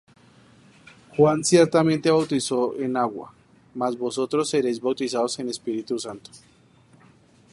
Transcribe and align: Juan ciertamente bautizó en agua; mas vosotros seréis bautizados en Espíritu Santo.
Juan 1.15 1.43
ciertamente 1.43 2.09
bautizó 2.09 2.75
en 2.79 2.97
agua; 2.97 3.31
mas 3.75 3.95
vosotros 3.99 4.49
seréis 4.49 4.81
bautizados 4.81 5.37
en 5.37 5.47
Espíritu 5.47 5.99
Santo. 5.99 6.31